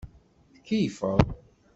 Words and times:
Tkeyyfeḍ. 0.55 1.21